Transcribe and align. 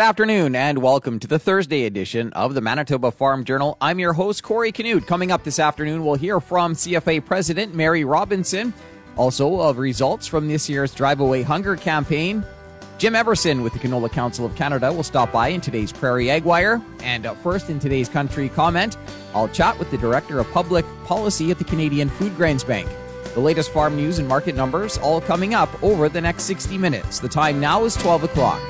afternoon 0.00 0.54
and 0.54 0.78
welcome 0.78 1.18
to 1.18 1.26
the 1.26 1.38
Thursday 1.38 1.84
edition 1.84 2.32
of 2.32 2.54
the 2.54 2.60
Manitoba 2.60 3.10
Farm 3.10 3.44
Journal. 3.44 3.76
I'm 3.80 3.98
your 3.98 4.12
host, 4.12 4.42
Corey 4.42 4.72
Canute. 4.72 5.06
Coming 5.06 5.30
up 5.30 5.44
this 5.44 5.58
afternoon, 5.58 6.04
we'll 6.04 6.14
hear 6.14 6.40
from 6.40 6.74
CFA 6.74 7.24
President 7.24 7.74
Mary 7.74 8.04
Robinson, 8.04 8.72
also 9.16 9.60
of 9.60 9.78
results 9.78 10.26
from 10.26 10.48
this 10.48 10.68
year's 10.68 10.94
Drive 10.94 11.20
Away 11.20 11.42
Hunger 11.42 11.76
campaign. 11.76 12.44
Jim 12.98 13.14
Everson 13.14 13.62
with 13.62 13.72
the 13.72 13.78
Canola 13.78 14.10
Council 14.10 14.46
of 14.46 14.54
Canada 14.54 14.92
will 14.92 15.02
stop 15.02 15.32
by 15.32 15.48
in 15.48 15.60
today's 15.60 15.92
Prairie 15.92 16.30
Ag 16.30 16.44
Wire. 16.44 16.80
And 17.02 17.26
first, 17.42 17.68
in 17.68 17.78
today's 17.78 18.08
country 18.08 18.48
comment, 18.48 18.96
I'll 19.34 19.48
chat 19.48 19.78
with 19.78 19.90
the 19.90 19.98
Director 19.98 20.38
of 20.38 20.50
Public 20.52 20.84
Policy 21.04 21.50
at 21.50 21.58
the 21.58 21.64
Canadian 21.64 22.08
Food 22.08 22.36
Grains 22.36 22.64
Bank. 22.64 22.88
The 23.34 23.40
latest 23.40 23.70
farm 23.70 23.96
news 23.96 24.18
and 24.18 24.28
market 24.28 24.54
numbers 24.54 24.98
all 24.98 25.20
coming 25.20 25.52
up 25.52 25.82
over 25.82 26.08
the 26.08 26.20
next 26.20 26.44
60 26.44 26.78
minutes. 26.78 27.18
The 27.18 27.28
time 27.28 27.60
now 27.60 27.84
is 27.84 27.96
12 27.96 28.24
o'clock. 28.24 28.60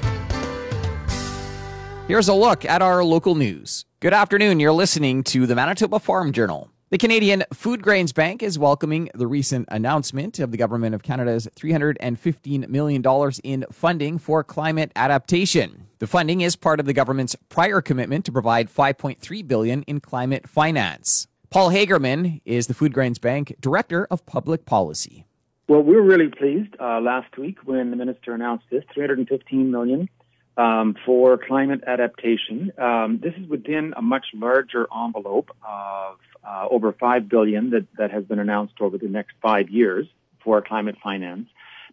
Here's 2.10 2.26
a 2.26 2.34
look 2.34 2.64
at 2.64 2.82
our 2.82 3.04
local 3.04 3.36
news. 3.36 3.84
Good 4.00 4.12
afternoon. 4.12 4.58
You're 4.58 4.72
listening 4.72 5.22
to 5.22 5.46
the 5.46 5.54
Manitoba 5.54 6.00
Farm 6.00 6.32
Journal. 6.32 6.68
The 6.88 6.98
Canadian 6.98 7.44
Food 7.54 7.82
Grains 7.82 8.12
Bank 8.12 8.42
is 8.42 8.58
welcoming 8.58 9.08
the 9.14 9.28
recent 9.28 9.68
announcement 9.70 10.40
of 10.40 10.50
the 10.50 10.56
Government 10.56 10.92
of 10.92 11.04
Canada's 11.04 11.46
$315 11.54 12.68
million 12.68 13.32
in 13.44 13.64
funding 13.70 14.18
for 14.18 14.42
climate 14.42 14.90
adaptation. 14.96 15.86
The 16.00 16.08
funding 16.08 16.40
is 16.40 16.56
part 16.56 16.80
of 16.80 16.86
the 16.86 16.92
government's 16.92 17.36
prior 17.48 17.80
commitment 17.80 18.24
to 18.24 18.32
provide 18.32 18.68
5.3 18.68 19.46
billion 19.46 19.84
in 19.84 20.00
climate 20.00 20.48
finance. 20.48 21.28
Paul 21.48 21.70
Hagerman 21.70 22.40
is 22.44 22.66
the 22.66 22.74
Food 22.74 22.92
Grains 22.92 23.20
Bank 23.20 23.54
Director 23.60 24.08
of 24.10 24.26
Public 24.26 24.66
Policy. 24.66 25.26
Well, 25.68 25.82
we 25.82 25.94
were 25.94 26.02
really 26.02 26.26
pleased 26.26 26.74
uh, 26.80 27.00
last 27.00 27.38
week 27.38 27.58
when 27.66 27.90
the 27.90 27.96
minister 27.96 28.34
announced 28.34 28.64
this 28.68 28.82
$315 28.96 29.66
million 29.66 30.08
um, 30.60 30.94
for 31.06 31.38
climate 31.38 31.82
adaptation. 31.86 32.72
Um, 32.76 33.18
this 33.24 33.34
is 33.40 33.48
within 33.48 33.94
a 33.96 34.02
much 34.02 34.26
larger 34.34 34.86
envelope 35.04 35.50
of 35.66 36.18
uh, 36.44 36.66
over 36.70 36.92
five 36.92 37.22
billion 37.28 37.70
that, 37.70 37.86
that 37.96 38.10
has 38.10 38.24
been 38.24 38.38
announced 38.38 38.74
over 38.80 38.98
the 38.98 39.08
next 39.08 39.34
five 39.40 39.70
years 39.70 40.06
for 40.44 40.60
climate 40.60 40.96
finance. 41.02 41.46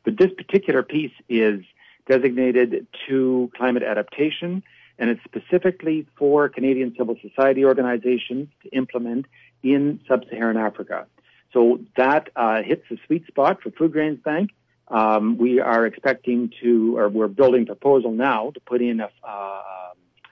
But 0.03 0.17
this 0.17 0.31
particular 0.41 0.83
piece 0.83 1.15
is 1.29 1.61
designated 2.07 2.87
to 3.07 3.51
climate 3.55 3.83
adaptation, 3.83 4.63
and 4.99 5.09
it's 5.11 5.23
specifically 5.23 6.05
for 6.17 6.49
Canadian 6.49 6.93
civil 6.97 7.15
society 7.21 7.63
organizations 7.63 8.49
to 8.63 8.69
implement 8.69 9.27
in 9.63 10.01
sub-Saharan 10.07 10.57
Africa. 10.57 11.07
So 11.53 11.79
that 11.95 12.29
uh, 12.35 12.63
hits 12.63 12.83
the 12.89 12.97
sweet 13.05 13.25
spot 13.27 13.61
for 13.61 13.71
Food 13.71 13.93
Grains 13.93 14.19
Bank 14.23 14.51
um, 14.89 15.37
we 15.37 15.59
are 15.59 15.85
expecting 15.85 16.51
to, 16.61 16.97
or 16.97 17.09
we're 17.09 17.27
building 17.27 17.65
proposal 17.65 18.11
now 18.11 18.51
to 18.51 18.59
put 18.61 18.81
in 18.81 18.99
a, 19.01 19.09
uh, 19.23 19.61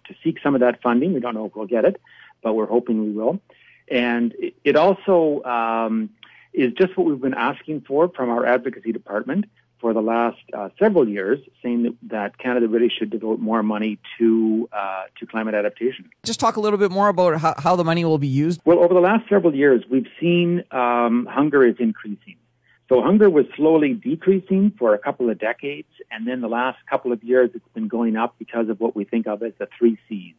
to 0.08 0.16
seek 0.24 0.38
some 0.42 0.56
of 0.56 0.62
that 0.62 0.82
funding. 0.82 1.14
We 1.14 1.20
don't 1.20 1.34
know 1.34 1.46
if 1.46 1.56
we'll 1.56 1.68
get 1.68 1.86
it, 1.86 2.00
but 2.42 2.54
we're 2.54 2.68
hoping 2.68 3.04
we 3.04 3.12
will. 3.12 3.40
And 3.88 4.34
it 4.64 4.76
also 4.76 5.44
um, 5.44 6.10
is 6.54 6.74
just 6.74 6.98
what 6.98 7.06
we've 7.06 7.22
been 7.22 7.34
asking 7.34 7.82
for 7.82 8.10
from 8.10 8.30
our 8.30 8.46
advocacy 8.46 8.92
department 8.92 9.46
for 9.80 9.94
the 9.94 10.02
last 10.02 10.40
uh, 10.54 10.70
several 10.80 11.08
years, 11.08 11.40
saying 11.62 11.84
that, 11.84 11.96
that, 12.04 12.38
Canada 12.38 12.68
really 12.68 12.90
should 12.90 13.10
devote 13.10 13.40
more 13.40 13.62
money 13.62 14.00
to 14.18 14.70
uh, 14.72 15.04
to 15.20 15.28
climate 15.28 15.54
adaptation. 15.54 16.10
Just 16.24 16.40
talk 16.40 16.56
a 16.56 16.60
little 16.60 16.80
bit 16.80 16.92
more 16.92 17.10
about 17.10 17.40
how, 17.40 17.54
how, 17.58 17.76
the 17.76 17.84
money 17.84 18.06
will 18.06 18.18
be 18.18 18.28
used. 18.28 18.62
Well, 18.66 18.80
over 18.80 18.94
the 18.94 19.02
last 19.02 19.28
several 19.30 19.54
years, 19.54 19.84
we've 19.90 20.08
seen 20.20 20.64
um, 20.72 21.28
hunger 21.30 21.64
is 21.64 21.76
increasing. 21.80 22.38
So 22.88 23.02
hunger 23.02 23.30
was 23.30 23.46
slowly 23.56 23.94
decreasing 23.94 24.72
for 24.78 24.94
a 24.94 25.00
couple 25.00 25.30
of 25.30 25.40
decades, 25.40 25.88
and 26.12 26.28
then 26.28 26.42
the 26.42 26.48
last 26.48 26.78
couple 26.90 27.12
of 27.12 27.24
years 27.24 27.50
it's 27.56 27.68
been 27.74 27.88
going 27.88 28.16
up 28.16 28.36
because 28.38 28.70
of 28.70 28.80
what 28.80 28.96
we 28.96 29.06
think 29.06 29.26
of 29.28 29.42
as 29.42 29.54
the 29.58 29.68
three 29.78 29.98
C's. 30.08 30.36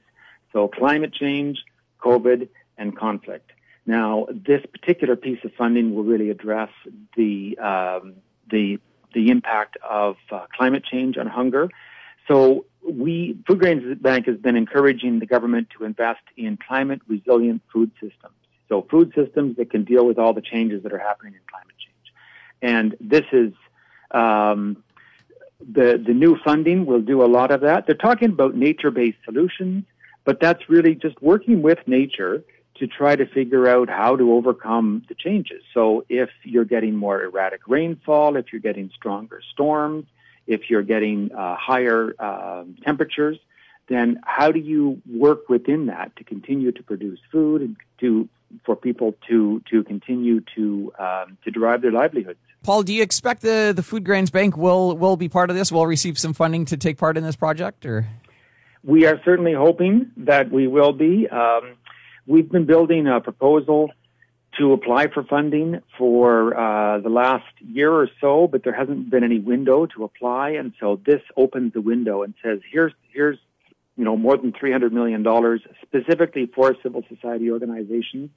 So 0.52 0.68
climate 0.68 1.12
change, 1.12 1.64
COVID, 2.00 2.48
and 2.78 2.96
conflict. 2.96 3.50
Now, 3.84 4.26
this 4.30 4.64
particular 4.66 5.16
piece 5.16 5.38
of 5.44 5.52
funding 5.54 5.94
will 5.94 6.04
really 6.04 6.30
address 6.30 6.70
the 7.16 7.58
um, 7.58 8.14
the 8.50 8.78
the 9.12 9.30
impact 9.30 9.76
of 9.88 10.16
uh, 10.30 10.46
climate 10.56 10.84
change 10.84 11.16
on 11.16 11.26
hunger. 11.26 11.68
So 12.28 12.66
we, 12.88 13.38
Food 13.46 13.60
Grains 13.60 13.98
Bank 13.98 14.26
has 14.26 14.36
been 14.36 14.56
encouraging 14.56 15.20
the 15.20 15.26
government 15.26 15.68
to 15.78 15.84
invest 15.84 16.22
in 16.36 16.58
climate 16.58 17.00
resilient 17.08 17.62
food 17.72 17.90
systems. 18.00 18.34
So 18.68 18.86
food 18.90 19.12
systems 19.14 19.56
that 19.56 19.70
can 19.70 19.84
deal 19.84 20.04
with 20.04 20.18
all 20.18 20.32
the 20.32 20.42
changes 20.42 20.82
that 20.82 20.92
are 20.92 20.98
happening 20.98 21.34
in 21.34 21.40
climate 21.48 21.75
and 22.62 22.96
this 23.00 23.24
is 23.32 23.52
um, 24.10 24.82
the 25.60 26.02
the 26.04 26.14
new 26.14 26.36
funding 26.44 26.86
will 26.86 27.00
do 27.00 27.22
a 27.22 27.26
lot 27.26 27.50
of 27.50 27.60
that. 27.62 27.86
They're 27.86 27.94
talking 27.94 28.30
about 28.30 28.54
nature-based 28.54 29.18
solutions, 29.24 29.84
but 30.24 30.40
that's 30.40 30.68
really 30.68 30.94
just 30.94 31.20
working 31.22 31.62
with 31.62 31.78
nature 31.86 32.42
to 32.76 32.86
try 32.86 33.16
to 33.16 33.26
figure 33.26 33.66
out 33.66 33.88
how 33.88 34.16
to 34.16 34.34
overcome 34.34 35.02
the 35.08 35.14
changes. 35.14 35.62
So 35.72 36.04
if 36.08 36.28
you're 36.44 36.66
getting 36.66 36.94
more 36.94 37.22
erratic 37.22 37.62
rainfall, 37.66 38.36
if 38.36 38.52
you're 38.52 38.60
getting 38.60 38.90
stronger 38.94 39.40
storms, 39.52 40.04
if 40.46 40.68
you're 40.68 40.82
getting 40.82 41.32
uh, 41.32 41.56
higher 41.56 42.14
uh, 42.18 42.64
temperatures, 42.84 43.38
then 43.88 44.20
how 44.24 44.50
do 44.50 44.58
you 44.58 45.00
work 45.10 45.48
within 45.48 45.86
that 45.86 46.14
to 46.16 46.24
continue 46.24 46.72
to 46.72 46.82
produce 46.82 47.20
food 47.30 47.62
and 47.62 47.76
to 48.00 48.28
for 48.64 48.76
people 48.76 49.14
to 49.28 49.62
to 49.70 49.82
continue 49.84 50.40
to 50.54 50.92
um, 50.98 51.36
to 51.44 51.50
derive 51.50 51.82
their 51.82 51.92
livelihoods? 51.92 52.38
Paul, 52.62 52.82
do 52.82 52.92
you 52.92 53.02
expect 53.02 53.42
the, 53.42 53.72
the 53.74 53.82
Food 53.82 54.04
Grains 54.04 54.30
Bank 54.30 54.56
will 54.56 54.96
will 54.96 55.16
be 55.16 55.28
part 55.28 55.50
of 55.50 55.56
this? 55.56 55.70
Will 55.70 55.86
receive 55.86 56.18
some 56.18 56.32
funding 56.32 56.64
to 56.66 56.76
take 56.76 56.98
part 56.98 57.16
in 57.16 57.24
this 57.24 57.36
project, 57.36 57.86
or? 57.86 58.06
We 58.82 59.04
are 59.06 59.20
certainly 59.24 59.52
hoping 59.52 60.12
that 60.18 60.50
we 60.50 60.68
will 60.68 60.92
be. 60.92 61.28
Um, 61.28 61.76
we've 62.26 62.50
been 62.50 62.66
building 62.66 63.08
a 63.08 63.20
proposal 63.20 63.90
to 64.58 64.72
apply 64.72 65.08
for 65.08 65.24
funding 65.24 65.80
for 65.98 66.56
uh, 66.56 67.00
the 67.00 67.08
last 67.08 67.44
year 67.60 67.92
or 67.92 68.08
so, 68.20 68.46
but 68.46 68.62
there 68.62 68.72
hasn't 68.72 69.10
been 69.10 69.24
any 69.24 69.38
window 69.38 69.86
to 69.86 70.04
apply, 70.04 70.50
and 70.50 70.72
so 70.80 71.00
this 71.04 71.20
opens 71.36 71.72
the 71.72 71.80
window 71.80 72.22
and 72.22 72.34
says, 72.42 72.60
"Here's 72.70 72.92
here's 73.12 73.38
you 73.96 74.04
know 74.04 74.16
more 74.16 74.36
than 74.36 74.52
three 74.52 74.72
hundred 74.72 74.92
million 74.92 75.22
dollars 75.22 75.62
specifically 75.82 76.46
for 76.46 76.74
civil 76.82 77.02
society 77.08 77.50
organizations." 77.50 78.30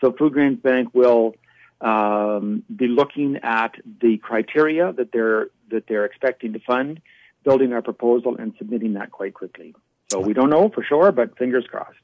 So 0.00 0.12
Food 0.12 0.32
Grains 0.32 0.60
Bank 0.60 0.94
will 0.94 1.34
um, 1.80 2.62
be 2.74 2.86
looking 2.86 3.38
at 3.42 3.74
the 4.00 4.18
criteria 4.18 4.92
that 4.92 5.12
they're 5.12 5.48
that 5.70 5.84
they're 5.88 6.04
expecting 6.04 6.52
to 6.52 6.60
fund, 6.60 7.00
building 7.44 7.72
our 7.72 7.82
proposal, 7.82 8.36
and 8.36 8.54
submitting 8.58 8.94
that 8.94 9.10
quite 9.10 9.34
quickly. 9.34 9.74
So 10.10 10.20
we 10.20 10.32
don't 10.32 10.50
know 10.50 10.70
for 10.70 10.82
sure, 10.82 11.12
but 11.12 11.36
fingers 11.36 11.66
crossed. 11.68 11.98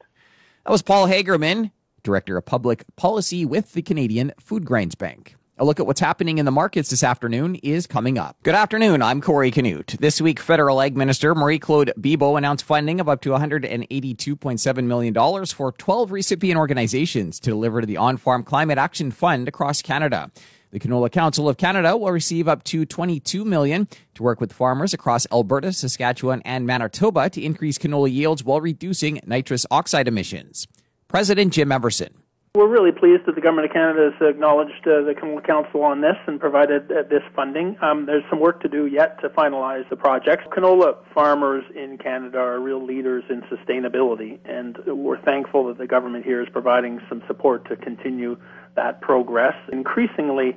That 0.65 0.73
was 0.73 0.83
Paul 0.83 1.07
Hagerman, 1.09 1.71
Director 2.03 2.37
of 2.37 2.45
Public 2.45 2.85
Policy 2.97 3.45
with 3.45 3.73
the 3.73 3.83
Canadian 3.83 4.33
Food 4.39 4.65
Grains 4.65 4.95
Bank. 4.95 5.37
A 5.57 5.65
look 5.65 5.79
at 5.79 5.87
what's 5.87 6.01
happening 6.01 6.39
in 6.39 6.47
the 6.47 6.51
markets 6.51 6.91
this 6.91 7.05
afternoon 7.05 7.55
is 7.63 7.87
coming 7.87 8.19
up. 8.19 8.37
Good 8.43 8.57
afternoon. 8.57 9.03
I'm 9.03 9.21
Corey 9.21 9.53
Canute. 9.53 9.95
This 10.01 10.21
week, 10.21 10.41
Federal 10.41 10.83
Ag 10.83 10.97
Minister 10.97 11.33
Marie 11.33 11.61
Claude 11.61 11.93
Bibeau 11.97 12.37
announced 12.37 12.65
funding 12.65 12.99
of 12.99 13.09
up 13.09 13.21
to 13.21 13.29
$182.7 13.29 14.85
million 14.85 15.47
for 15.47 15.71
12 15.71 16.11
recipient 16.11 16.59
organizations 16.59 17.39
to 17.39 17.51
deliver 17.51 17.81
to 17.83 17.87
the 17.87 17.97
On 17.97 18.17
Farm 18.17 18.43
Climate 18.43 18.79
Action 18.79 19.13
Fund 19.13 19.47
across 19.47 19.81
Canada. 19.81 20.33
The 20.73 20.81
Canola 20.81 21.09
Council 21.09 21.49
of 21.49 21.57
Canada 21.57 21.97
will 21.97 22.11
receive 22.11 22.49
up 22.49 22.65
to 22.65 22.85
22 22.85 23.45
million 23.45 23.87
to 24.15 24.25
work 24.25 24.41
with 24.41 24.53
farmers 24.53 24.93
across 24.93 25.25
Alberta, 25.31 25.73
Saskatchewan, 25.73 26.43
and 26.45 26.67
Manitoba 26.67 27.31
to 27.31 27.41
increase 27.41 27.79
canola 27.79 28.13
yields 28.13 28.43
while 28.43 28.61
reducing 28.61 29.21
nitrous 29.25 29.67
oxide 29.71 30.09
emissions. 30.09 30.67
President 31.07 31.53
Jim 31.53 31.71
Everson. 31.71 32.24
We're 32.57 32.69
really 32.69 32.93
pleased 32.93 33.27
that 33.27 33.35
the 33.35 33.41
Government 33.41 33.67
of 33.67 33.73
Canada 33.73 34.13
has 34.13 34.29
acknowledged 34.29 34.87
uh, 34.87 35.03
the 35.03 35.43
Council 35.45 35.83
on 35.83 36.01
this 36.01 36.15
and 36.29 36.39
provided 36.39 36.89
uh, 36.89 37.03
this 37.11 37.25
funding. 37.35 37.77
Um, 37.83 38.07
there's 38.07 38.23
some 38.31 38.39
work 38.39 38.63
to 38.63 38.69
do 38.69 38.87
yet 38.87 39.21
to 39.23 39.29
finalize 39.29 39.89
the 39.91 39.97
project. 39.97 40.55
Canola 40.55 40.95
farmers 41.13 41.65
in 41.75 41.99
Canada 41.99 42.39
are 42.39 42.61
real 42.61 42.81
leaders 42.81 43.25
in 43.29 43.43
sustainability, 43.51 44.39
and 44.45 44.79
we're 44.87 45.21
thankful 45.23 45.67
that 45.67 45.79
the 45.79 45.89
government 45.89 46.25
here 46.25 46.41
is 46.41 46.49
providing 46.49 47.01
some 47.09 47.25
support 47.27 47.69
to 47.71 47.75
continue 47.75 48.37
that 48.77 49.01
progress. 49.01 49.57
Increasingly, 49.73 50.57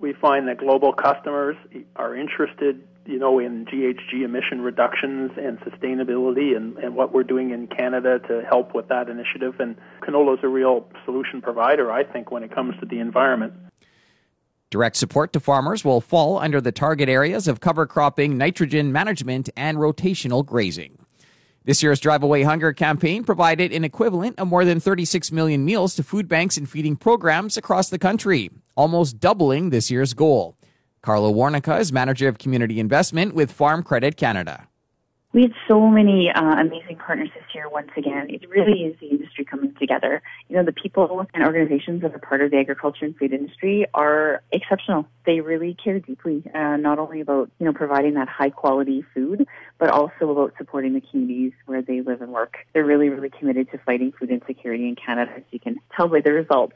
we 0.00 0.14
find 0.14 0.48
that 0.48 0.56
global 0.56 0.94
customers 0.94 1.56
are 1.96 2.16
interested 2.16 2.82
you 3.08 3.18
know, 3.18 3.38
in 3.38 3.64
GHG 3.64 4.22
emission 4.22 4.60
reductions 4.60 5.30
and 5.38 5.58
sustainability 5.60 6.54
and, 6.54 6.76
and 6.76 6.94
what 6.94 7.14
we're 7.14 7.22
doing 7.22 7.50
in 7.50 7.66
Canada 7.66 8.18
to 8.28 8.42
help 8.46 8.74
with 8.74 8.88
that 8.88 9.08
initiative. 9.08 9.54
And 9.58 9.76
canola 10.02 10.36
is 10.36 10.44
a 10.44 10.48
real 10.48 10.86
solution 11.06 11.40
provider, 11.40 11.90
I 11.90 12.04
think, 12.04 12.30
when 12.30 12.42
it 12.42 12.54
comes 12.54 12.78
to 12.80 12.86
the 12.86 13.00
environment. 13.00 13.54
Direct 14.70 14.94
support 14.96 15.32
to 15.32 15.40
farmers 15.40 15.86
will 15.86 16.02
fall 16.02 16.38
under 16.38 16.60
the 16.60 16.70
target 16.70 17.08
areas 17.08 17.48
of 17.48 17.60
cover 17.60 17.86
cropping, 17.86 18.36
nitrogen 18.36 18.92
management, 18.92 19.48
and 19.56 19.78
rotational 19.78 20.44
grazing. 20.44 20.98
This 21.64 21.82
year's 21.82 22.00
Drive 22.00 22.22
Away 22.22 22.42
Hunger 22.42 22.74
campaign 22.74 23.24
provided 23.24 23.72
an 23.72 23.84
equivalent 23.84 24.38
of 24.38 24.48
more 24.48 24.66
than 24.66 24.80
36 24.80 25.32
million 25.32 25.64
meals 25.64 25.94
to 25.94 26.02
food 26.02 26.28
banks 26.28 26.58
and 26.58 26.68
feeding 26.68 26.96
programs 26.96 27.56
across 27.56 27.88
the 27.88 27.98
country, 27.98 28.50
almost 28.76 29.18
doubling 29.18 29.70
this 29.70 29.90
year's 29.90 30.12
goal. 30.12 30.57
Carla 31.08 31.32
Warnica 31.32 31.80
is 31.80 31.90
Manager 31.90 32.28
of 32.28 32.36
Community 32.36 32.78
Investment 32.78 33.34
with 33.34 33.50
Farm 33.50 33.82
Credit 33.82 34.18
Canada. 34.18 34.68
We 35.32 35.40
had 35.40 35.52
so 35.66 35.86
many 35.86 36.30
uh, 36.30 36.60
amazing 36.60 36.96
partners 36.96 37.30
this 37.34 37.44
year 37.54 37.66
once 37.66 37.88
again. 37.96 38.26
It 38.28 38.46
really 38.50 38.80
is 38.82 38.94
the 39.00 39.06
industry 39.06 39.46
coming 39.46 39.74
together. 39.80 40.20
You 40.50 40.56
know, 40.56 40.64
the 40.66 40.72
people 40.72 41.26
and 41.32 41.44
organizations 41.44 42.02
that 42.02 42.14
are 42.14 42.18
part 42.18 42.42
of 42.42 42.50
the 42.50 42.58
agriculture 42.58 43.06
and 43.06 43.16
food 43.16 43.32
industry 43.32 43.86
are 43.94 44.42
exceptional. 44.52 45.06
They 45.24 45.40
really 45.40 45.74
care 45.82 45.98
deeply, 45.98 46.44
uh, 46.54 46.76
not 46.76 46.98
only 46.98 47.22
about, 47.22 47.50
you 47.58 47.64
know, 47.64 47.72
providing 47.72 48.12
that 48.12 48.28
high 48.28 48.50
quality 48.50 49.02
food, 49.14 49.46
but 49.78 49.88
also 49.88 50.28
about 50.30 50.52
supporting 50.58 50.92
the 50.92 51.00
communities 51.00 51.52
where 51.64 51.80
they 51.80 52.02
live 52.02 52.20
and 52.20 52.32
work. 52.32 52.56
They're 52.74 52.84
really, 52.84 53.08
really 53.08 53.30
committed 53.30 53.70
to 53.70 53.78
fighting 53.78 54.12
food 54.12 54.30
insecurity 54.30 54.86
in 54.86 54.94
Canada, 54.94 55.32
as 55.38 55.42
you 55.52 55.58
can 55.58 55.76
tell 55.96 56.08
by 56.08 56.20
the 56.20 56.34
results. 56.34 56.74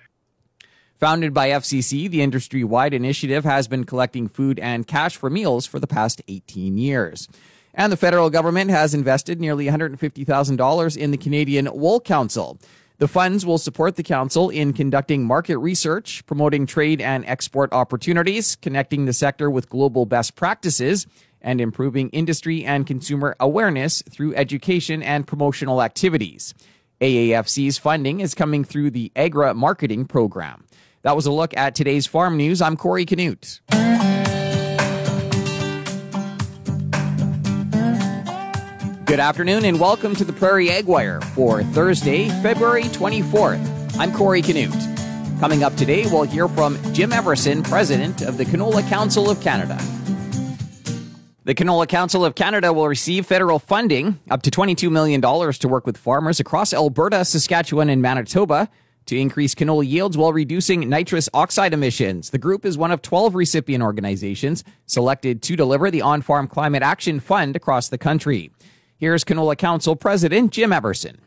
Founded 1.03 1.35
by 1.35 1.49
FCC, 1.49 2.09
the 2.09 2.23
industry 2.23 2.63
wide 2.63 2.95
initiative 2.95 3.43
has 3.43 3.67
been 3.67 3.83
collecting 3.83 4.29
food 4.29 4.61
and 4.61 4.87
cash 4.87 5.17
for 5.17 5.29
meals 5.29 5.67
for 5.67 5.81
the 5.81 5.89
past 5.89 6.23
18 6.29 6.79
years. 6.79 7.27
And 7.75 7.91
the 7.91 7.97
federal 7.97 8.31
government 8.31 8.71
has 8.71 8.95
invested 8.95 9.41
nearly 9.41 9.67
$150,000 9.67 10.97
in 10.97 11.11
the 11.11 11.17
Canadian 11.17 11.69
Wool 11.75 11.99
Council. 11.99 12.57
The 12.99 13.09
funds 13.09 13.45
will 13.45 13.59
support 13.59 13.97
the 13.97 14.05
council 14.05 14.49
in 14.49 14.73
conducting 14.73 15.25
market 15.25 15.59
research, 15.59 16.25
promoting 16.27 16.67
trade 16.67 17.01
and 17.01 17.27
export 17.27 17.73
opportunities, 17.73 18.55
connecting 18.55 19.05
the 19.05 19.13
sector 19.13 19.51
with 19.51 19.69
global 19.69 20.07
best 20.07 20.37
practices, 20.37 21.09
and 21.41 21.61
improving 21.61 22.11
industry 22.11 22.65
and 22.65 22.87
consumer 22.87 23.35
awareness 23.41 24.03
through 24.09 24.37
education 24.37 25.03
and 25.03 25.27
promotional 25.27 25.83
activities. 25.83 26.55
AAFC's 27.01 27.77
funding 27.77 28.21
is 28.21 28.33
coming 28.33 28.63
through 28.63 28.93
the 28.93 29.11
AgriMarketing 29.17 30.09
Program. 30.09 30.65
That 31.03 31.17
was 31.17 31.27
a 31.27 31.33
look 31.33 31.57
at 31.57 31.75
today's 31.75 32.07
farm 32.07 32.37
news. 32.37 32.63
I'm 32.63 32.77
Corey 32.77 33.05
Canute. 33.05 33.61
Good 39.05 39.19
afternoon 39.19 39.65
and 39.65 39.81
welcome 39.81 40.15
to 40.15 40.25
the 40.25 40.33
Prairie 40.33 40.71
Ag 40.71 40.87
Wire 40.87 41.21
for 41.21 41.65
Thursday, 41.65 42.29
February 42.41 42.85
24th. 42.85 43.99
I'm 43.99 44.13
Corey 44.13 44.43
Canute. 44.43 44.71
Coming 45.41 45.65
up 45.65 45.75
today, 45.75 46.05
we'll 46.07 46.23
hear 46.23 46.47
from 46.47 46.79
Jim 46.95 47.13
Everson, 47.13 47.65
President 47.65 48.23
of 48.23 48.39
the 48.39 48.45
Canola 48.45 48.89
Council 48.89 49.29
of 49.29 49.41
Canada. 49.41 49.77
The 51.45 51.57
Canola 51.57 51.89
Council 51.89 52.25
of 52.25 52.37
Canada 52.37 52.73
will 52.73 52.87
receive 52.87 53.27
federal 53.27 53.59
funding, 53.59 54.21
up 54.31 54.43
to 54.43 54.53
$22 54.53 54.89
million, 54.93 55.21
to 55.21 55.69
work 55.69 55.85
with 55.85 55.97
farmers 55.97 56.39
across 56.39 56.73
Alberta, 56.73 57.25
Saskatchewan, 57.25 57.91
and 57.91 58.01
Manitoba 58.01 58.71
to 59.07 59.19
increase 59.19 59.55
canola 59.55 59.87
yields 59.87 60.17
while 60.17 60.33
reducing 60.33 60.89
nitrous 60.89 61.29
oxide 61.35 61.75
emissions. 61.75 62.31
The 62.31 62.39
group 62.39 62.65
is 62.65 62.79
one 62.79 62.93
of 62.93 63.03
12 63.03 63.35
recipient 63.35 63.83
organizations 63.83 64.65
selected 64.87 65.43
to 65.43 65.57
deliver 65.57 65.91
the 65.91 66.03
On 66.03 66.23
Farm 66.23 66.49
Climate 66.49 66.83
Action 66.83 67.21
Fund 67.21 67.57
across 67.57 67.89
the 67.89 67.99
country. 67.99 68.51
Here's 68.99 69.25
Canola 69.25 69.59
Council 69.59 69.97
President 69.97 70.53
Jim 70.53 70.73
Everson. 70.73 71.19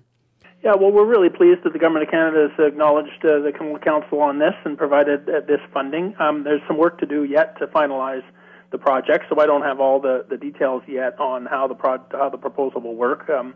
Yeah, 0.64 0.74
well, 0.74 0.92
we're 0.92 1.06
really 1.06 1.30
pleased 1.30 1.64
that 1.64 1.74
the 1.74 1.80
Government 1.80 2.08
of 2.08 2.12
Canada 2.12 2.48
has 2.50 2.68
acknowledged 2.68 3.24
uh, 3.24 3.38
the 3.40 3.52
Canola 3.52 3.84
Council 3.84 4.20
on 4.20 4.40
this 4.40 4.56
and 4.64 4.76
provided 4.76 5.30
uh, 5.30 5.42
this 5.48 5.60
funding. 5.72 6.16
Um, 6.20 6.44
there's 6.44 6.62
some 6.68 6.78
work 6.78 6.98
to 7.02 7.06
do 7.06 7.24
yet 7.24 7.56
to 7.60 7.68
finalize 7.68 8.24
the 8.72 8.80
project, 8.80 9.26
so 9.30 9.40
I 9.40 9.46
don't 9.46 9.62
have 9.62 9.80
all 9.80 10.00
the, 10.00 10.26
the 10.28 10.38
details 10.38 10.82
yet 10.88 11.20
on 11.20 11.46
how 11.46 11.68
the 11.68 11.76
pro- 11.76 12.04
how 12.12 12.30
the 12.30 12.40
proposal 12.40 12.82
will 12.82 12.96
work. 12.96 13.30
Um, 13.30 13.54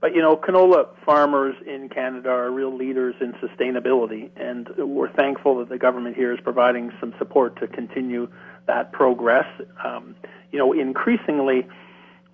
but 0.00 0.14
you 0.14 0.22
know, 0.22 0.36
canola 0.36 0.88
farmers 1.04 1.56
in 1.66 1.88
Canada 1.88 2.28
are 2.30 2.50
real 2.50 2.74
leaders 2.74 3.16
in 3.20 3.32
sustainability, 3.34 4.30
and 4.36 4.68
we're 4.78 5.12
thankful 5.12 5.58
that 5.58 5.68
the 5.68 5.78
government 5.78 6.16
here 6.16 6.32
is 6.32 6.38
providing 6.42 6.92
some 7.00 7.14
support 7.18 7.58
to 7.60 7.66
continue 7.66 8.28
that 8.66 8.92
progress. 8.92 9.46
Um, 9.84 10.14
you 10.52 10.58
know, 10.58 10.72
increasingly 10.72 11.66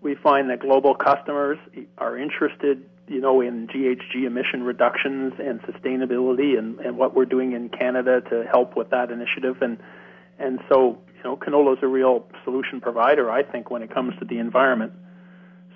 we 0.04 0.14
find 0.14 0.50
that 0.50 0.60
global 0.60 0.94
customers 0.94 1.58
are 1.96 2.18
interested, 2.18 2.84
you 3.08 3.20
know, 3.20 3.40
in 3.40 3.66
GHG 3.66 4.26
emission 4.26 4.62
reductions 4.62 5.32
and 5.38 5.60
sustainability 5.62 6.58
and, 6.58 6.78
and 6.80 6.98
what 6.98 7.16
we're 7.16 7.24
doing 7.24 7.52
in 7.52 7.70
Canada 7.70 8.20
to 8.28 8.44
help 8.44 8.76
with 8.76 8.90
that 8.90 9.10
initiative. 9.10 9.62
And, 9.62 9.78
and 10.38 10.60
so, 10.68 10.98
you 11.16 11.24
know, 11.24 11.36
canola 11.38 11.78
is 11.78 11.78
a 11.82 11.86
real 11.86 12.26
solution 12.44 12.82
provider, 12.82 13.30
I 13.30 13.42
think, 13.42 13.70
when 13.70 13.82
it 13.82 13.92
comes 13.92 14.12
to 14.18 14.26
the 14.26 14.38
environment. 14.38 14.92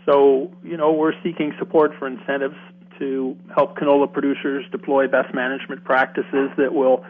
So, 0.09 0.51
you 0.65 0.77
know, 0.77 0.93
we're 0.93 1.13
seeking 1.23 1.53
support 1.59 1.93
for 1.99 2.07
incentives 2.07 2.57
to 2.99 3.37
help 3.55 3.77
canola 3.77 4.11
producers 4.11 4.65
deploy 4.73 5.07
best 5.07 5.35
management 5.35 5.85
practices 5.85 6.51
that 6.57 6.73
will, 6.73 7.05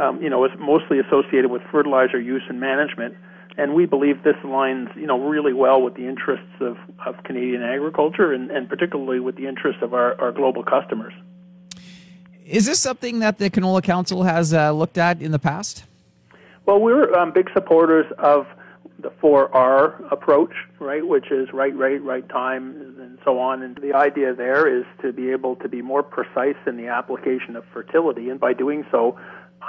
um, 0.00 0.22
you 0.22 0.30
know, 0.30 0.44
is 0.44 0.50
mostly 0.58 0.98
associated 0.98 1.50
with 1.50 1.62
fertilizer 1.70 2.20
use 2.20 2.42
and 2.48 2.58
management 2.58 3.14
and 3.56 3.74
we 3.74 3.86
believe 3.86 4.22
this 4.22 4.36
aligns, 4.42 4.94
you 4.96 5.06
know, 5.06 5.18
really 5.18 5.52
well 5.52 5.82
with 5.82 5.94
the 5.94 6.06
interests 6.08 6.54
of, 6.60 6.78
of 7.06 7.22
Canadian 7.24 7.62
agriculture 7.62 8.32
and, 8.32 8.50
and 8.50 8.68
particularly 8.68 9.20
with 9.20 9.36
the 9.36 9.46
interests 9.46 9.82
of 9.82 9.92
our, 9.92 10.18
our 10.20 10.32
global 10.32 10.62
customers. 10.62 11.12
Is 12.46 12.66
this 12.66 12.80
something 12.80 13.20
that 13.20 13.38
the 13.38 13.50
Canola 13.50 13.82
Council 13.82 14.22
has 14.22 14.52
uh, 14.52 14.72
looked 14.72 14.98
at 14.98 15.20
in 15.20 15.32
the 15.32 15.38
past? 15.38 15.84
Well, 16.66 16.80
we're 16.80 17.12
um, 17.14 17.32
big 17.32 17.50
supporters 17.52 18.06
of 18.18 18.46
the 19.02 19.10
4R 19.10 20.10
approach, 20.12 20.52
right, 20.78 21.06
which 21.06 21.30
is 21.30 21.48
right 21.52 21.76
rate, 21.76 22.02
right 22.02 22.28
time, 22.28 22.96
and 23.00 23.18
so 23.24 23.38
on. 23.38 23.62
And 23.62 23.76
the 23.76 23.94
idea 23.94 24.34
there 24.34 24.66
is 24.66 24.84
to 25.02 25.12
be 25.12 25.30
able 25.30 25.56
to 25.56 25.68
be 25.68 25.82
more 25.82 26.02
precise 26.02 26.56
in 26.66 26.76
the 26.76 26.88
application 26.88 27.56
of 27.56 27.64
fertility, 27.72 28.30
and 28.30 28.38
by 28.40 28.52
doing 28.52 28.84
so, 28.90 29.18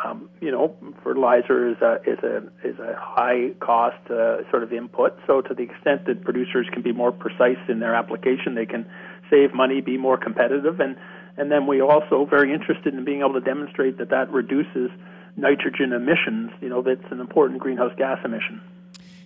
um, 0.04 0.30
you 0.42 0.52
know, 0.52 0.76
fertilizer 1.04 1.70
is 1.70 1.78
a 1.82 2.00
is 2.06 2.20
a 2.24 2.38
is 2.64 2.80
a 2.80 2.96
high 2.98 3.52
cost 3.60 4.10
uh, 4.10 4.50
sort 4.50 4.64
of 4.64 4.74
input. 4.74 5.18
So 5.28 5.42
to 5.42 5.54
the 5.54 5.64
extent 5.64 6.06
that 6.08 6.24
producers 6.24 6.68
can 6.72 6.82
be 6.82 6.92
more 6.92 7.12
precise 7.12 7.60
in 7.70 7.80
their 7.80 7.96
application, 7.96 8.56
they 8.56 8.66
can 8.66 8.90
save 9.30 9.54
money, 9.54 9.82
be 9.82 9.98
more 9.98 10.18
competitive, 10.18 10.80
and 10.80 10.96
and 11.38 11.52
then 11.52 11.68
we 11.68 11.82
also 11.82 12.26
very 12.30 12.54
interested 12.54 12.94
in 12.94 13.06
being 13.06 13.20
able 13.20 13.34
to 13.34 13.42
demonstrate 13.42 13.98
that 13.98 14.10
that 14.10 14.32
reduces 14.32 14.90
nitrogen 15.36 15.94
emissions. 15.94 16.52
You 16.62 16.70
know, 16.70 16.82
that's 16.82 17.12
an 17.12 17.20
important 17.20 17.60
greenhouse 17.60 17.94
gas 17.98 18.20
emission. 18.24 18.62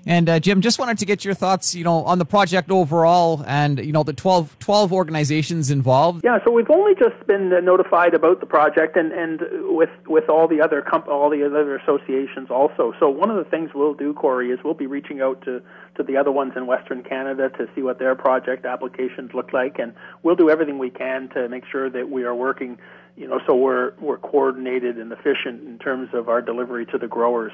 And 0.08 0.30
uh, 0.30 0.40
Jim, 0.40 0.62
just 0.62 0.80
wanted 0.80 0.98
to 1.00 1.06
get 1.06 1.26
your 1.26 1.34
thoughts, 1.34 1.76
you 1.76 1.84
know, 1.84 2.06
on 2.06 2.18
the 2.18 2.24
project 2.24 2.72
overall, 2.72 3.44
and 3.46 3.78
you 3.78 3.92
know 3.92 4.04
the 4.04 4.14
12, 4.14 4.58
12 4.60 4.94
organizations 4.94 5.70
involved. 5.70 6.22
Yeah, 6.24 6.40
so 6.46 6.52
we've 6.52 6.70
only 6.70 6.96
just 6.96 7.28
been 7.28 7.50
notified 7.66 8.14
about 8.14 8.40
the 8.40 8.46
project, 8.46 8.96
and, 8.96 9.12
and 9.12 9.42
with 9.76 9.90
with 10.08 10.30
all 10.30 10.48
the 10.48 10.62
other 10.62 10.82
comp- 10.82 11.10
all 11.10 11.30
the 11.30 11.46
other 11.46 11.76
associations 11.76 12.50
also. 12.50 12.94
So 13.02 13.10
one 13.10 13.30
of 13.30 13.36
the 13.36 13.44
things 13.52 13.72
we'll 13.76 13.96
do, 13.96 14.14
Corey, 14.14 14.50
is 14.52 14.60
we'll 14.64 14.74
be 14.74 14.88
reaching 14.88 15.20
out 15.20 15.42
to 15.42 15.62
to 15.96 16.04
the 16.04 16.16
other 16.16 16.32
ones 16.32 16.54
in 16.56 16.68
Western 16.68 17.04
Canada 17.04 17.50
to 17.58 17.68
see 17.76 17.82
what 17.82 18.00
their 18.00 18.16
project 18.16 18.66
applications 18.66 19.32
look 19.34 19.52
like, 19.52 19.78
and 19.78 19.94
we'll 20.24 20.38
do 20.38 20.50
everything 20.50 20.78
we 20.78 20.90
can 20.90 21.28
to 21.34 21.50
make 21.50 21.66
sure 21.70 21.90
that 21.90 22.10
we 22.10 22.24
are 22.24 22.34
working, 22.34 22.78
you 23.18 23.28
know, 23.28 23.42
so 23.46 23.54
we're 23.54 23.92
we're 24.00 24.20
coordinated 24.20 24.98
and 24.98 25.12
efficient 25.12 25.68
in 25.68 25.78
terms 25.80 26.12
of 26.14 26.30
our 26.30 26.42
delivery 26.42 26.86
to 26.86 26.98
the 26.98 27.08
growers. 27.08 27.52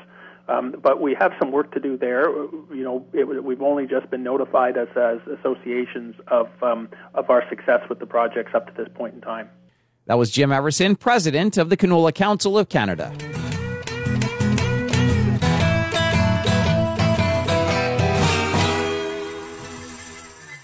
Um, 0.48 0.76
but 0.82 1.00
we 1.00 1.16
have 1.20 1.32
some 1.40 1.52
work 1.52 1.74
to 1.74 1.80
do 1.80 1.98
there. 1.98 2.30
You 2.30 2.84
know, 2.84 3.06
it, 3.14 3.44
we've 3.44 3.62
only 3.62 3.88
just 3.88 4.10
been 4.10 4.24
notified 4.24 4.78
as, 4.78 4.90
as 4.96 5.20
associations 5.40 6.16
of 6.28 6.50
um, 6.62 6.90
of 7.14 7.30
our 7.30 7.48
success 7.50 7.80
with 7.90 8.00
the 8.00 8.06
projects 8.06 8.52
up 8.54 8.68
to 8.68 8.74
this 8.74 8.92
point 8.94 9.16
in 9.16 9.22
time. 9.22 9.50
That 10.06 10.16
was 10.16 10.32
Jim 10.32 10.52
Everson, 10.52 10.98
president 10.98 11.58
of 11.58 11.70
the 11.70 11.78
Canola 11.78 12.14
Council 12.14 12.58
of 12.58 12.68
Canada. 12.68 13.16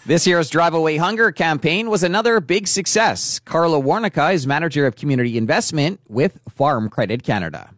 This 0.05 0.25
year's 0.25 0.49
Drive 0.49 0.73
Away 0.73 0.97
Hunger 0.97 1.31
campaign 1.31 1.89
was 1.89 2.01
another 2.01 2.41
big 2.41 2.67
success. 2.67 3.39
Carla 3.39 3.79
Warnica 3.79 4.33
is 4.33 4.47
manager 4.47 4.87
of 4.87 4.95
community 4.95 5.37
investment 5.37 6.01
with 6.07 6.39
Farm 6.49 6.89
Credit 6.89 7.21
Canada. 7.21 7.69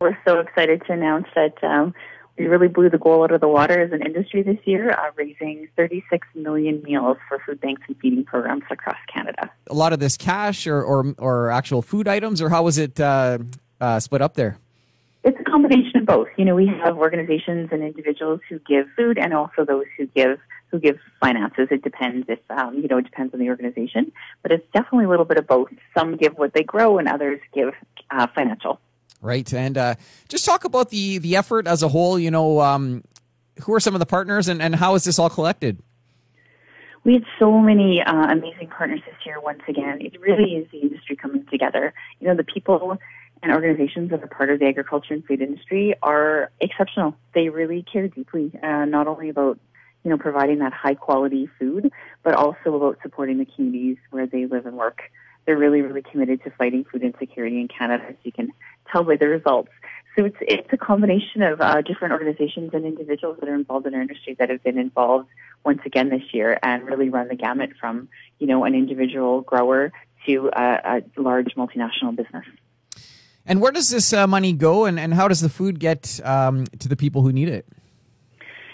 We're 0.00 0.16
so 0.24 0.38
excited 0.38 0.82
to 0.86 0.92
announce 0.92 1.26
that 1.34 1.62
um, 1.64 1.92
we 2.38 2.46
really 2.46 2.68
blew 2.68 2.88
the 2.88 2.98
goal 2.98 3.24
out 3.24 3.32
of 3.32 3.40
the 3.40 3.48
water 3.48 3.80
as 3.80 3.90
an 3.90 4.00
industry 4.00 4.42
this 4.42 4.58
year, 4.64 4.92
uh, 4.92 5.10
raising 5.16 5.68
36 5.76 6.26
million 6.36 6.80
meals 6.84 7.16
for 7.28 7.40
food 7.44 7.60
banks 7.60 7.82
and 7.88 7.96
feeding 7.98 8.24
programs 8.24 8.62
across 8.70 8.96
Canada. 9.12 9.50
A 9.68 9.74
lot 9.74 9.92
of 9.92 9.98
this 9.98 10.16
cash 10.16 10.68
or, 10.68 10.80
or, 10.80 11.14
or 11.18 11.50
actual 11.50 11.82
food 11.82 12.06
items, 12.06 12.40
or 12.40 12.48
how 12.48 12.62
was 12.62 12.78
it 12.78 13.00
uh, 13.00 13.38
uh, 13.80 13.98
split 13.98 14.22
up 14.22 14.34
there? 14.34 14.58
It's 15.24 15.38
a 15.40 15.50
combination 15.50 15.96
of 15.96 16.06
both. 16.06 16.28
You 16.36 16.44
know, 16.44 16.54
we 16.54 16.68
have 16.68 16.96
organizations 16.96 17.70
and 17.72 17.82
individuals 17.82 18.40
who 18.48 18.60
give 18.60 18.86
food, 18.96 19.18
and 19.18 19.34
also 19.34 19.64
those 19.64 19.86
who 19.96 20.06
give 20.06 20.38
who 20.70 20.78
give 20.78 20.98
finances. 21.18 21.68
It 21.72 21.82
depends 21.82 22.26
if 22.28 22.38
um, 22.50 22.76
you 22.76 22.86
know 22.86 22.98
it 22.98 23.04
depends 23.04 23.34
on 23.34 23.40
the 23.40 23.48
organization, 23.48 24.12
but 24.42 24.52
it's 24.52 24.64
definitely 24.72 25.06
a 25.06 25.08
little 25.08 25.24
bit 25.24 25.38
of 25.38 25.48
both. 25.48 25.70
Some 25.96 26.16
give 26.16 26.34
what 26.34 26.54
they 26.54 26.62
grow, 26.62 26.98
and 26.98 27.08
others 27.08 27.40
give 27.52 27.74
uh, 28.12 28.28
financial 28.32 28.80
right? 29.20 29.52
And 29.52 29.76
uh, 29.76 29.94
just 30.28 30.44
talk 30.44 30.64
about 30.64 30.90
the 30.90 31.18
the 31.18 31.36
effort 31.36 31.66
as 31.66 31.82
a 31.82 31.88
whole. 31.88 32.18
You 32.18 32.30
know, 32.30 32.60
um, 32.60 33.04
who 33.62 33.74
are 33.74 33.80
some 33.80 33.94
of 33.94 34.00
the 34.00 34.06
partners, 34.06 34.48
and, 34.48 34.62
and 34.62 34.74
how 34.74 34.94
is 34.94 35.04
this 35.04 35.18
all 35.18 35.30
collected? 35.30 35.82
We 37.04 37.14
had 37.14 37.24
so 37.38 37.58
many 37.58 38.02
uh, 38.02 38.32
amazing 38.32 38.68
partners 38.68 39.00
this 39.06 39.14
year. 39.24 39.40
Once 39.40 39.62
again, 39.68 40.00
it 40.00 40.20
really 40.20 40.56
is 40.56 40.70
the 40.70 40.78
industry 40.78 41.16
coming 41.16 41.46
together. 41.46 41.94
You 42.20 42.28
know, 42.28 42.34
the 42.34 42.44
people 42.44 42.98
and 43.42 43.52
organizations 43.52 44.10
that 44.10 44.22
are 44.22 44.26
part 44.26 44.50
of 44.50 44.58
the 44.58 44.66
agriculture 44.66 45.14
and 45.14 45.24
food 45.24 45.40
industry 45.40 45.94
are 46.02 46.50
exceptional. 46.60 47.14
They 47.34 47.48
really 47.48 47.84
care 47.90 48.08
deeply, 48.08 48.52
uh, 48.62 48.84
not 48.84 49.06
only 49.06 49.28
about 49.28 49.58
you 50.04 50.10
know, 50.10 50.18
providing 50.18 50.58
that 50.58 50.72
high 50.72 50.94
quality 50.94 51.48
food, 51.58 51.90
but 52.22 52.34
also 52.34 52.74
about 52.74 52.98
supporting 53.02 53.38
the 53.38 53.44
communities 53.44 53.96
where 54.10 54.26
they 54.26 54.46
live 54.46 54.66
and 54.66 54.76
work. 54.76 55.02
They're 55.48 55.56
really, 55.56 55.80
really 55.80 56.02
committed 56.02 56.44
to 56.44 56.50
fighting 56.50 56.84
food 56.84 57.02
insecurity 57.02 57.58
in 57.58 57.68
Canada, 57.68 58.04
as 58.10 58.16
you 58.22 58.32
can 58.32 58.52
tell 58.92 59.02
by 59.02 59.16
the 59.16 59.28
results. 59.28 59.70
So 60.14 60.26
it's, 60.26 60.36
it's 60.42 60.68
a 60.74 60.76
combination 60.76 61.40
of 61.40 61.62
uh, 61.62 61.80
different 61.80 62.12
organizations 62.12 62.72
and 62.74 62.84
individuals 62.84 63.38
that 63.40 63.48
are 63.48 63.54
involved 63.54 63.86
in 63.86 63.94
our 63.94 64.02
industry 64.02 64.36
that 64.38 64.50
have 64.50 64.62
been 64.62 64.76
involved 64.76 65.30
once 65.64 65.80
again 65.86 66.10
this 66.10 66.20
year 66.34 66.58
and 66.62 66.84
really 66.84 67.08
run 67.08 67.28
the 67.28 67.34
gamut 67.34 67.70
from, 67.80 68.10
you 68.38 68.46
know, 68.46 68.64
an 68.64 68.74
individual 68.74 69.40
grower 69.40 69.90
to 70.26 70.50
a, 70.54 71.02
a 71.16 71.20
large 71.20 71.54
multinational 71.56 72.14
business. 72.14 72.44
And 73.46 73.62
where 73.62 73.72
does 73.72 73.88
this 73.88 74.12
uh, 74.12 74.26
money 74.26 74.52
go, 74.52 74.84
and, 74.84 75.00
and 75.00 75.14
how 75.14 75.28
does 75.28 75.40
the 75.40 75.48
food 75.48 75.80
get 75.80 76.20
um, 76.24 76.66
to 76.78 76.88
the 76.88 76.96
people 76.96 77.22
who 77.22 77.32
need 77.32 77.48
it? 77.48 77.66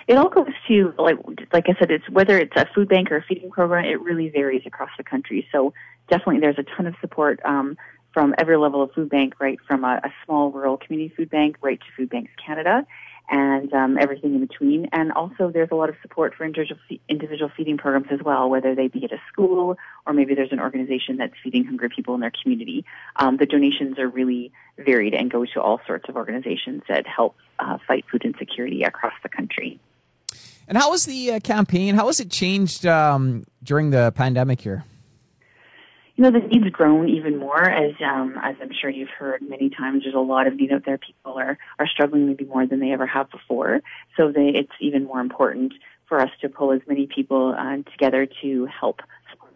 It 0.07 0.19
all 0.19 0.29
goes 0.29 0.49
to 0.69 0.93
like 0.99 1.17
like 1.53 1.65
I 1.69 1.75
said, 1.79 1.91
it's 1.91 2.09
whether 2.11 2.37
it's 2.39 2.53
a 2.57 2.67
food 2.75 2.89
bank 2.89 3.11
or 3.11 3.17
a 3.17 3.23
feeding 3.23 3.51
program. 3.51 3.87
It 3.87 4.01
really 4.03 4.29
varies 4.29 4.63
across 4.67 4.91
the 4.99 5.05
country. 5.05 5.47
So 5.51 5.73
definitely, 6.09 6.41
there's 6.41 6.59
a 6.59 6.65
ton 6.77 6.87
of 6.87 6.95
support 7.01 7.41
um, 7.45 7.77
from 8.13 8.35
every 8.39 8.57
level 8.57 8.83
of 8.83 8.93
food 8.93 9.09
bank, 9.11 9.35
right 9.41 9.59
from 9.67 9.85
a, 9.85 10.01
a 10.05 10.13
small 10.25 10.51
rural 10.51 10.77
community 10.77 11.15
food 11.15 11.31
bank 11.31 11.57
right 11.61 11.81
to 11.81 11.87
Food 11.97 12.11
Banks 12.11 12.31
Canada, 12.45 12.87
and 13.29 13.73
um, 13.73 13.99
everything 13.99 14.35
in 14.35 14.47
between. 14.47 14.89
And 14.93 15.11
also, 15.13 15.51
there's 15.51 15.71
a 15.73 15.75
lot 15.75 15.89
of 15.89 15.97
support 16.03 16.35
for 16.35 16.45
individual, 16.45 17.51
feeding 17.57 17.79
programs 17.79 18.07
as 18.11 18.21
well, 18.23 18.49
whether 18.51 18.75
they 18.75 18.89
be 18.89 19.05
at 19.05 19.13
a 19.13 19.21
school 19.33 19.77
or 20.07 20.13
maybe 20.13 20.35
there's 20.35 20.53
an 20.53 20.61
organization 20.61 21.17
that's 21.17 21.33
feeding 21.43 21.65
hungry 21.65 21.89
people 21.89 22.15
in 22.15 22.21
their 22.21 22.33
community. 22.43 22.85
Um, 23.17 23.39
the 23.39 23.47
donations 23.47 23.99
are 23.99 24.09
really 24.09 24.53
varied 24.79 25.15
and 25.15 25.31
go 25.31 25.45
to 25.45 25.61
all 25.61 25.81
sorts 25.87 26.09
of 26.09 26.17
organizations 26.17 26.83
that 26.89 27.07
help 27.07 27.37
uh, 27.59 27.79
fight 27.87 28.05
food 28.11 28.25
insecurity 28.25 28.83
across 28.83 29.15
the 29.23 29.29
country. 29.29 29.81
And 30.69 30.79
how 30.79 30.91
was 30.91 31.05
the 31.05 31.33
uh, 31.33 31.41
campaign? 31.41 31.95
How 31.95 32.07
has 32.07 32.21
it 32.21 32.31
changed 32.31 32.87
um, 32.87 33.45
during 33.63 33.91
the 33.91 34.13
pandemic 34.15 34.61
here? 34.61 34.85
You 36.17 36.23
know, 36.23 36.31
the 36.31 36.47
need's 36.47 36.71
grown 36.71 37.09
even 37.09 37.39
more 37.39 37.63
as, 37.69 37.93
um, 38.05 38.39
as 38.43 38.55
I'm 38.63 38.71
sure 38.73 38.89
you've 38.89 39.09
heard 39.09 39.43
many 39.43 39.69
times. 39.69 40.05
There's 40.05 40.15
a 40.15 40.21
lot 40.21 40.47
of 40.47 40.55
need 40.55 40.73
out 40.73 40.85
there. 40.87 40.99
People 40.99 41.39
are, 41.39 41.59
are 41.79 41.89
struggling 41.89 42.29
maybe 42.29 42.45
more 42.45 42.67
than 42.67 42.79
they 42.79 42.93
ever 42.93 43.07
have 43.07 43.31
before. 43.31 43.81
So 44.17 44.31
they, 44.31 44.49
it's 44.49 44.73
even 44.81 45.05
more 45.05 45.21
important 45.21 45.75
for 46.09 46.21
us 46.21 46.31
to 46.43 46.49
pull 46.49 46.73
as 46.73 46.81
many 46.87 47.07
people 47.07 47.55
uh, 47.59 47.79
together 47.91 48.29
to 48.43 48.67
help 48.67 49.01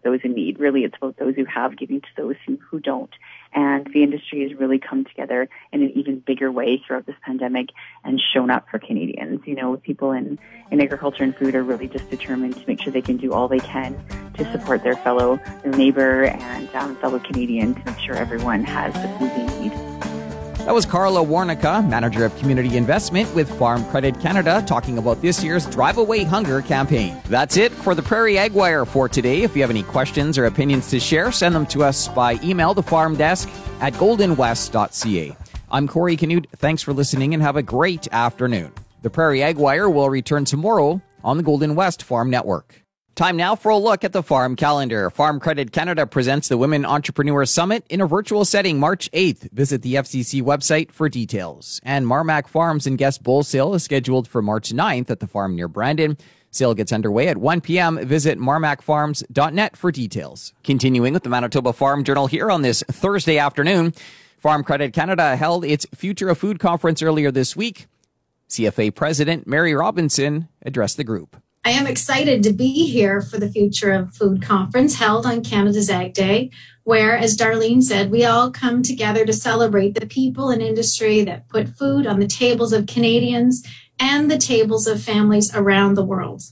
those 0.08 0.20
in 0.24 0.32
need. 0.32 0.58
Really, 0.58 0.84
it's 0.84 0.96
about 0.96 1.16
those 1.16 1.34
who 1.34 1.44
have 1.44 1.76
giving 1.76 2.00
to 2.00 2.06
those 2.16 2.36
who, 2.46 2.58
who 2.70 2.80
don't. 2.80 3.10
And 3.52 3.86
the 3.92 4.02
industry 4.02 4.48
has 4.48 4.58
really 4.58 4.78
come 4.78 5.04
together 5.04 5.48
in 5.72 5.82
an 5.82 5.92
even 5.94 6.20
bigger 6.20 6.50
way 6.52 6.82
throughout 6.86 7.06
this 7.06 7.16
pandemic 7.22 7.70
and 8.04 8.20
shown 8.32 8.50
up 8.50 8.66
for 8.70 8.78
Canadians. 8.78 9.40
You 9.44 9.54
know, 9.54 9.76
people 9.76 10.12
in, 10.12 10.38
in 10.70 10.80
agriculture 10.80 11.24
and 11.24 11.36
food 11.36 11.54
are 11.54 11.62
really 11.62 11.88
just 11.88 12.08
determined 12.10 12.56
to 12.56 12.64
make 12.66 12.80
sure 12.82 12.92
they 12.92 13.02
can 13.02 13.16
do 13.16 13.32
all 13.32 13.48
they 13.48 13.60
can 13.60 13.96
to 14.34 14.52
support 14.52 14.82
their 14.82 14.96
fellow, 14.96 15.40
their 15.62 15.72
neighbor 15.72 16.24
and 16.24 16.68
um, 16.74 16.96
fellow 16.96 17.18
Canadian 17.18 17.74
to 17.74 17.84
make 17.84 17.98
sure 17.98 18.14
everyone 18.14 18.64
has 18.64 18.92
the 18.94 19.08
food 19.18 19.30
they 19.30 19.60
need. 19.60 19.87
That 20.68 20.74
was 20.74 20.84
Carla 20.84 21.24
Warnica, 21.24 21.88
Manager 21.88 22.26
of 22.26 22.36
Community 22.36 22.76
Investment 22.76 23.34
with 23.34 23.50
Farm 23.58 23.86
Credit 23.86 24.20
Canada, 24.20 24.62
talking 24.66 24.98
about 24.98 25.22
this 25.22 25.42
year's 25.42 25.64
Drive 25.64 25.96
Away 25.96 26.24
Hunger 26.24 26.60
campaign. 26.60 27.18
That's 27.24 27.56
it 27.56 27.72
for 27.72 27.94
the 27.94 28.02
Prairie 28.02 28.36
Ag 28.36 28.52
Wire 28.52 28.84
for 28.84 29.08
today. 29.08 29.44
If 29.44 29.56
you 29.56 29.62
have 29.62 29.70
any 29.70 29.82
questions 29.82 30.36
or 30.36 30.44
opinions 30.44 30.90
to 30.90 31.00
share, 31.00 31.32
send 31.32 31.54
them 31.54 31.64
to 31.68 31.84
us 31.84 32.08
by 32.08 32.34
email 32.42 32.74
to 32.74 32.82
farmdesk 32.82 33.48
at 33.80 33.94
goldenwest.ca. 33.94 35.36
I'm 35.70 35.88
Corey 35.88 36.18
Canute. 36.18 36.48
Thanks 36.56 36.82
for 36.82 36.92
listening 36.92 37.32
and 37.32 37.42
have 37.42 37.56
a 37.56 37.62
great 37.62 38.06
afternoon. 38.12 38.70
The 39.00 39.08
Prairie 39.08 39.42
Ag 39.42 39.56
Wire 39.56 39.88
will 39.88 40.10
return 40.10 40.44
tomorrow 40.44 41.00
on 41.24 41.38
the 41.38 41.42
Golden 41.42 41.76
West 41.76 42.02
Farm 42.02 42.28
Network. 42.28 42.84
Time 43.18 43.36
now 43.36 43.56
for 43.56 43.70
a 43.70 43.76
look 43.76 44.04
at 44.04 44.12
the 44.12 44.22
farm 44.22 44.54
calendar. 44.54 45.10
Farm 45.10 45.40
Credit 45.40 45.72
Canada 45.72 46.06
presents 46.06 46.46
the 46.46 46.56
Women 46.56 46.84
Entrepreneur 46.84 47.44
Summit 47.44 47.84
in 47.88 48.00
a 48.00 48.06
virtual 48.06 48.44
setting 48.44 48.78
March 48.78 49.10
8th. 49.10 49.50
Visit 49.50 49.82
the 49.82 49.94
FCC 49.94 50.40
website 50.40 50.92
for 50.92 51.08
details. 51.08 51.80
And 51.82 52.06
Marmac 52.06 52.46
Farms 52.46 52.86
and 52.86 52.96
Guest 52.96 53.24
Bull 53.24 53.42
Sale 53.42 53.74
is 53.74 53.82
scheduled 53.82 54.28
for 54.28 54.40
March 54.40 54.70
9th 54.70 55.10
at 55.10 55.18
the 55.18 55.26
farm 55.26 55.56
near 55.56 55.66
Brandon. 55.66 56.16
Sale 56.52 56.74
gets 56.74 56.92
underway 56.92 57.26
at 57.26 57.38
1 57.38 57.60
p.m. 57.60 57.98
Visit 58.06 58.38
marmacfarms.net 58.38 59.76
for 59.76 59.90
details. 59.90 60.52
Continuing 60.62 61.12
with 61.12 61.24
the 61.24 61.28
Manitoba 61.28 61.72
Farm 61.72 62.04
Journal 62.04 62.28
here 62.28 62.52
on 62.52 62.62
this 62.62 62.84
Thursday 62.84 63.38
afternoon, 63.38 63.94
Farm 64.38 64.62
Credit 64.62 64.92
Canada 64.92 65.34
held 65.34 65.64
its 65.64 65.86
Future 65.92 66.28
of 66.28 66.38
Food 66.38 66.60
conference 66.60 67.02
earlier 67.02 67.32
this 67.32 67.56
week. 67.56 67.88
CFA 68.48 68.94
President 68.94 69.44
Mary 69.44 69.74
Robinson 69.74 70.46
addressed 70.62 70.96
the 70.96 71.02
group. 71.02 71.36
I 71.64 71.70
am 71.70 71.86
excited 71.86 72.42
to 72.44 72.52
be 72.52 72.86
here 72.86 73.20
for 73.20 73.38
the 73.38 73.50
Future 73.50 73.92
of 73.92 74.14
Food 74.14 74.42
conference 74.42 74.94
held 74.94 75.26
on 75.26 75.42
Canada's 75.42 75.90
Ag 75.90 76.14
Day, 76.14 76.50
where, 76.84 77.16
as 77.16 77.36
Darlene 77.36 77.82
said, 77.82 78.10
we 78.10 78.24
all 78.24 78.50
come 78.50 78.82
together 78.82 79.26
to 79.26 79.32
celebrate 79.32 79.94
the 79.94 80.06
people 80.06 80.50
and 80.50 80.62
industry 80.62 81.22
that 81.24 81.48
put 81.48 81.68
food 81.68 82.06
on 82.06 82.20
the 82.20 82.26
tables 82.26 82.72
of 82.72 82.86
Canadians 82.86 83.66
and 83.98 84.30
the 84.30 84.38
tables 84.38 84.86
of 84.86 85.02
families 85.02 85.54
around 85.54 85.94
the 85.94 86.04
world. 86.04 86.42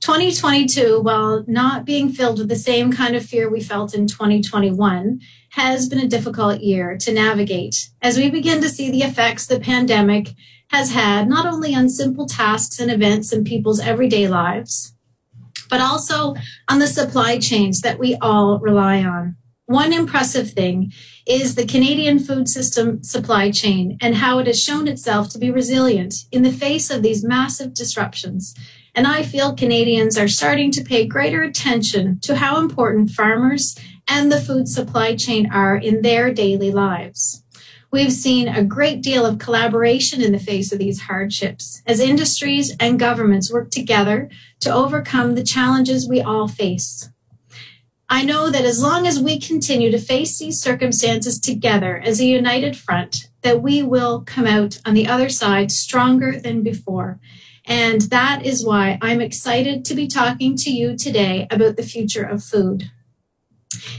2022, 0.00 1.00
while 1.00 1.44
not 1.46 1.84
being 1.84 2.10
filled 2.10 2.38
with 2.38 2.48
the 2.48 2.56
same 2.56 2.92
kind 2.92 3.14
of 3.14 3.24
fear 3.24 3.48
we 3.48 3.62
felt 3.62 3.94
in 3.94 4.06
2021, 4.06 5.20
has 5.50 5.88
been 5.88 6.00
a 6.00 6.08
difficult 6.08 6.60
year 6.60 6.98
to 6.98 7.12
navigate 7.12 7.88
as 8.02 8.18
we 8.18 8.28
begin 8.28 8.60
to 8.60 8.68
see 8.68 8.90
the 8.90 9.02
effects 9.02 9.46
the 9.46 9.60
pandemic 9.60 10.30
has 10.68 10.92
had 10.92 11.28
not 11.28 11.46
only 11.46 11.74
on 11.74 11.88
simple 11.88 12.26
tasks 12.26 12.80
and 12.80 12.90
events 12.90 13.32
in 13.32 13.44
people's 13.44 13.80
everyday 13.80 14.28
lives, 14.28 14.94
but 15.70 15.80
also 15.80 16.34
on 16.68 16.78
the 16.78 16.86
supply 16.86 17.38
chains 17.38 17.80
that 17.80 17.98
we 17.98 18.16
all 18.16 18.58
rely 18.58 19.02
on. 19.02 19.36
One 19.66 19.92
impressive 19.92 20.50
thing 20.50 20.92
is 21.26 21.54
the 21.54 21.66
Canadian 21.66 22.18
food 22.18 22.48
system 22.48 23.02
supply 23.02 23.50
chain 23.50 23.96
and 24.00 24.14
how 24.14 24.38
it 24.38 24.46
has 24.46 24.62
shown 24.62 24.88
itself 24.88 25.30
to 25.30 25.38
be 25.38 25.50
resilient 25.50 26.14
in 26.30 26.42
the 26.42 26.52
face 26.52 26.90
of 26.90 27.02
these 27.02 27.24
massive 27.24 27.72
disruptions. 27.72 28.54
And 28.94 29.06
I 29.06 29.22
feel 29.22 29.54
Canadians 29.54 30.18
are 30.18 30.28
starting 30.28 30.70
to 30.72 30.84
pay 30.84 31.06
greater 31.06 31.42
attention 31.42 32.20
to 32.20 32.36
how 32.36 32.60
important 32.60 33.10
farmers 33.10 33.76
and 34.06 34.30
the 34.30 34.40
food 34.40 34.68
supply 34.68 35.16
chain 35.16 35.50
are 35.50 35.76
in 35.76 36.02
their 36.02 36.32
daily 36.32 36.70
lives. 36.70 37.43
We've 37.94 38.12
seen 38.12 38.48
a 38.48 38.64
great 38.64 39.02
deal 39.02 39.24
of 39.24 39.38
collaboration 39.38 40.20
in 40.20 40.32
the 40.32 40.40
face 40.40 40.72
of 40.72 40.80
these 40.80 41.02
hardships 41.02 41.80
as 41.86 42.00
industries 42.00 42.74
and 42.80 42.98
governments 42.98 43.52
work 43.52 43.70
together 43.70 44.30
to 44.62 44.74
overcome 44.74 45.36
the 45.36 45.44
challenges 45.44 46.08
we 46.08 46.20
all 46.20 46.48
face. 46.48 47.08
I 48.08 48.24
know 48.24 48.50
that 48.50 48.64
as 48.64 48.82
long 48.82 49.06
as 49.06 49.20
we 49.20 49.38
continue 49.38 49.92
to 49.92 50.00
face 50.00 50.40
these 50.40 50.60
circumstances 50.60 51.38
together 51.38 52.02
as 52.04 52.20
a 52.20 52.26
united 52.26 52.76
front, 52.76 53.28
that 53.42 53.62
we 53.62 53.84
will 53.84 54.24
come 54.26 54.48
out 54.48 54.80
on 54.84 54.94
the 54.94 55.06
other 55.06 55.28
side 55.28 55.70
stronger 55.70 56.40
than 56.40 56.64
before. 56.64 57.20
And 57.64 58.00
that 58.10 58.44
is 58.44 58.66
why 58.66 58.98
I'm 59.02 59.20
excited 59.20 59.84
to 59.84 59.94
be 59.94 60.08
talking 60.08 60.56
to 60.56 60.70
you 60.72 60.96
today 60.96 61.46
about 61.48 61.76
the 61.76 61.84
future 61.84 62.24
of 62.24 62.42
food. 62.42 62.90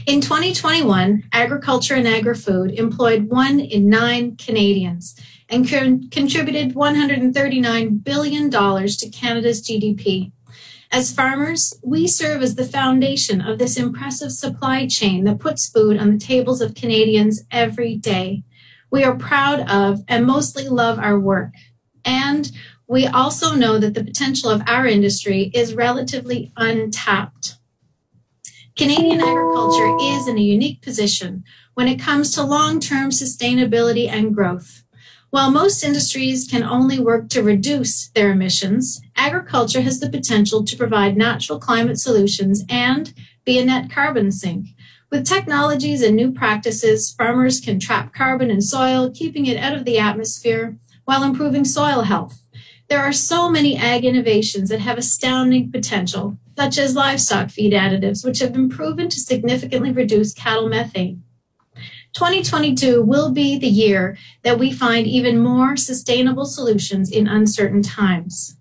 In 0.06 0.20
2021, 0.20 1.24
agriculture 1.32 1.94
and 1.94 2.06
agri-food 2.06 2.72
employed 2.72 3.24
one 3.24 3.60
in 3.60 3.88
nine 3.88 4.36
Canadians 4.36 5.20
and 5.48 5.68
con- 5.68 6.08
contributed 6.10 6.74
$139 6.74 8.04
billion 8.04 8.50
to 8.50 9.10
Canada's 9.10 9.62
GDP. 9.62 10.32
As 10.92 11.12
farmers, 11.12 11.74
we 11.82 12.06
serve 12.06 12.42
as 12.42 12.54
the 12.54 12.64
foundation 12.64 13.40
of 13.40 13.58
this 13.58 13.76
impressive 13.76 14.32
supply 14.32 14.86
chain 14.86 15.24
that 15.24 15.40
puts 15.40 15.68
food 15.68 15.98
on 15.98 16.12
the 16.12 16.18
tables 16.18 16.60
of 16.60 16.74
Canadians 16.74 17.42
every 17.50 17.96
day. 17.96 18.44
We 18.90 19.02
are 19.02 19.16
proud 19.16 19.68
of 19.68 20.02
and 20.08 20.24
mostly 20.24 20.68
love 20.68 20.98
our 20.98 21.18
work. 21.18 21.52
And 22.04 22.50
we 22.86 23.06
also 23.06 23.54
know 23.54 23.78
that 23.78 23.94
the 23.94 24.04
potential 24.04 24.48
of 24.48 24.62
our 24.66 24.86
industry 24.86 25.50
is 25.52 25.74
relatively 25.74 26.52
untapped. 26.56 27.56
Canadian 28.76 29.22
agriculture 29.22 29.96
is 30.02 30.28
in 30.28 30.36
a 30.36 30.42
unique 30.42 30.82
position 30.82 31.42
when 31.72 31.88
it 31.88 31.98
comes 31.98 32.30
to 32.30 32.42
long-term 32.42 33.08
sustainability 33.08 34.06
and 34.06 34.34
growth. 34.34 34.84
While 35.30 35.50
most 35.50 35.82
industries 35.82 36.46
can 36.46 36.62
only 36.62 37.00
work 37.00 37.30
to 37.30 37.42
reduce 37.42 38.10
their 38.10 38.32
emissions, 38.32 39.00
agriculture 39.16 39.80
has 39.80 39.98
the 39.98 40.10
potential 40.10 40.62
to 40.62 40.76
provide 40.76 41.16
natural 41.16 41.58
climate 41.58 41.98
solutions 41.98 42.64
and 42.68 43.14
be 43.46 43.58
a 43.58 43.64
net 43.64 43.90
carbon 43.90 44.30
sink. 44.30 44.66
With 45.10 45.26
technologies 45.26 46.02
and 46.02 46.14
new 46.14 46.30
practices, 46.30 47.14
farmers 47.16 47.60
can 47.60 47.80
trap 47.80 48.12
carbon 48.12 48.50
in 48.50 48.60
soil, 48.60 49.10
keeping 49.10 49.46
it 49.46 49.56
out 49.56 49.74
of 49.74 49.86
the 49.86 49.98
atmosphere 49.98 50.76
while 51.06 51.22
improving 51.22 51.64
soil 51.64 52.02
health. 52.02 52.42
There 52.88 53.00
are 53.00 53.12
so 53.12 53.48
many 53.48 53.74
ag 53.78 54.04
innovations 54.04 54.68
that 54.68 54.80
have 54.80 54.98
astounding 54.98 55.72
potential, 55.72 56.36
such 56.56 56.78
as 56.78 56.96
livestock 56.96 57.50
feed 57.50 57.72
additives, 57.72 58.24
which 58.24 58.38
have 58.38 58.52
been 58.52 58.68
proven 58.68 59.08
to 59.08 59.20
significantly 59.20 59.92
reduce 59.92 60.32
cattle 60.32 60.68
methane. 60.68 61.22
2022 62.14 63.02
will 63.02 63.30
be 63.30 63.58
the 63.58 63.68
year 63.68 64.16
that 64.42 64.58
we 64.58 64.72
find 64.72 65.06
even 65.06 65.38
more 65.38 65.76
sustainable 65.76 66.46
solutions 66.46 67.10
in 67.10 67.26
uncertain 67.26 67.82
times. 67.82 68.56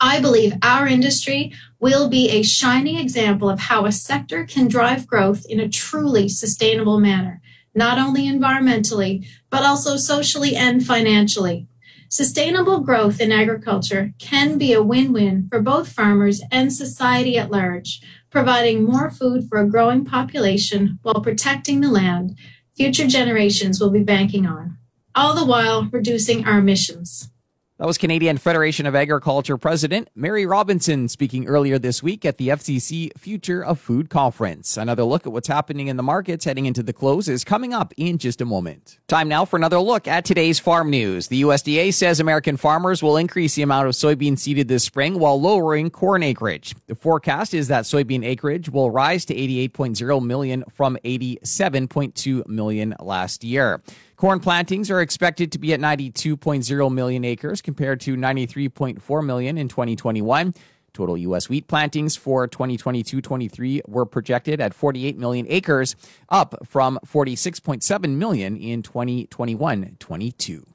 I 0.00 0.20
believe 0.20 0.52
our 0.62 0.86
industry 0.86 1.52
will 1.80 2.08
be 2.08 2.28
a 2.28 2.42
shining 2.42 2.98
example 2.98 3.48
of 3.48 3.58
how 3.58 3.86
a 3.86 3.92
sector 3.92 4.44
can 4.44 4.68
drive 4.68 5.06
growth 5.06 5.46
in 5.48 5.60
a 5.60 5.68
truly 5.68 6.28
sustainable 6.28 7.00
manner, 7.00 7.40
not 7.74 7.98
only 7.98 8.28
environmentally, 8.28 9.26
but 9.50 9.64
also 9.64 9.96
socially 9.96 10.54
and 10.54 10.84
financially. 10.84 11.66
Sustainable 12.10 12.80
growth 12.80 13.20
in 13.20 13.30
agriculture 13.30 14.14
can 14.18 14.56
be 14.56 14.72
a 14.72 14.82
win 14.82 15.12
win 15.12 15.46
for 15.50 15.60
both 15.60 15.92
farmers 15.92 16.40
and 16.50 16.72
society 16.72 17.36
at 17.36 17.50
large, 17.50 18.00
providing 18.30 18.82
more 18.82 19.10
food 19.10 19.46
for 19.46 19.58
a 19.58 19.68
growing 19.68 20.06
population 20.06 20.98
while 21.02 21.20
protecting 21.20 21.80
the 21.80 21.90
land 21.90 22.34
future 22.74 23.06
generations 23.06 23.80
will 23.80 23.90
be 23.90 24.02
banking 24.02 24.46
on, 24.46 24.78
all 25.14 25.34
the 25.34 25.44
while 25.44 25.88
reducing 25.92 26.46
our 26.46 26.58
emissions. 26.58 27.30
That 27.78 27.86
was 27.86 27.96
Canadian 27.96 28.38
Federation 28.38 28.86
of 28.86 28.96
Agriculture 28.96 29.56
President 29.56 30.08
Mary 30.16 30.44
Robinson 30.46 31.06
speaking 31.06 31.46
earlier 31.46 31.78
this 31.78 32.02
week 32.02 32.24
at 32.24 32.36
the 32.36 32.48
FCC 32.48 33.16
Future 33.16 33.64
of 33.64 33.78
Food 33.78 34.10
Conference. 34.10 34.76
Another 34.76 35.04
look 35.04 35.26
at 35.26 35.32
what's 35.32 35.46
happening 35.46 35.86
in 35.86 35.96
the 35.96 36.02
markets 36.02 36.44
heading 36.44 36.66
into 36.66 36.82
the 36.82 36.92
close 36.92 37.28
is 37.28 37.44
coming 37.44 37.72
up 37.72 37.94
in 37.96 38.18
just 38.18 38.40
a 38.40 38.44
moment. 38.44 38.98
Time 39.06 39.28
now 39.28 39.44
for 39.44 39.54
another 39.54 39.78
look 39.78 40.08
at 40.08 40.24
today's 40.24 40.58
farm 40.58 40.90
news. 40.90 41.28
The 41.28 41.42
USDA 41.42 41.94
says 41.94 42.18
American 42.18 42.56
farmers 42.56 43.00
will 43.00 43.16
increase 43.16 43.54
the 43.54 43.62
amount 43.62 43.86
of 43.86 43.94
soybean 43.94 44.36
seeded 44.36 44.66
this 44.66 44.82
spring 44.82 45.20
while 45.20 45.40
lowering 45.40 45.88
corn 45.88 46.24
acreage. 46.24 46.74
The 46.88 46.96
forecast 46.96 47.54
is 47.54 47.68
that 47.68 47.84
soybean 47.84 48.26
acreage 48.26 48.68
will 48.68 48.90
rise 48.90 49.24
to 49.26 49.36
88.0 49.36 50.26
million 50.26 50.64
from 50.68 50.98
87.2 51.04 52.44
million 52.48 52.96
last 52.98 53.44
year. 53.44 53.80
Corn 54.18 54.40
plantings 54.40 54.90
are 54.90 55.00
expected 55.00 55.52
to 55.52 55.60
be 55.60 55.72
at 55.72 55.78
92.0 55.78 56.92
million 56.92 57.24
acres 57.24 57.62
compared 57.62 58.00
to 58.00 58.16
93.4 58.16 59.24
million 59.24 59.56
in 59.56 59.68
2021. 59.68 60.54
Total 60.92 61.16
U.S. 61.16 61.48
wheat 61.48 61.68
plantings 61.68 62.16
for 62.16 62.48
2022 62.48 63.20
23 63.20 63.82
were 63.86 64.04
projected 64.04 64.60
at 64.60 64.74
48 64.74 65.16
million 65.16 65.46
acres, 65.48 65.94
up 66.30 66.66
from 66.66 66.98
46.7 67.06 68.16
million 68.16 68.56
in 68.56 68.82
2021 68.82 69.96
22. 70.00 70.66